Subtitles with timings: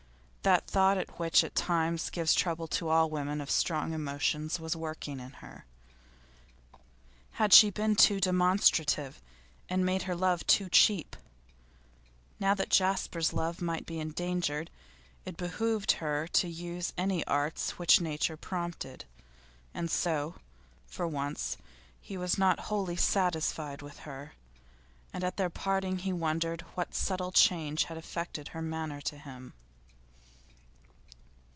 [0.43, 5.19] That thought which at times gives trouble to all women of strong emotions was working
[5.19, 5.65] in her:
[7.33, 9.21] had she been too demonstrative,
[9.69, 11.15] and made her love too cheap?
[12.39, 14.71] Now that Jasper's love might be endangered,
[15.25, 19.05] it behoved her to use any arts which nature prompted.
[19.75, 20.37] And so,
[20.87, 21.55] for once,
[22.01, 24.33] he was not wholly satisfied with her,
[25.13, 29.53] and at their parting he wondered what subtle change had affected her manner to him.